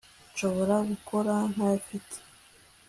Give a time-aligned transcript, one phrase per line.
[0.31, 2.17] nshobora gukora ntayifite